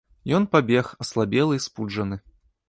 Ён 0.37 0.47
пабег, 0.55 0.89
аслабелы 1.05 1.61
і 1.61 1.63
спуджаны. 1.67 2.19